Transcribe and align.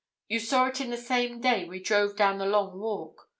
You 0.29 0.39
saw 0.39 0.65
it 0.65 0.73
the 0.77 0.97
same 0.97 1.41
day 1.41 1.65
we 1.65 1.79
drove 1.79 2.15
down 2.17 2.39
the 2.39 2.47
Long 2.47 2.79
Walk. 2.79 3.29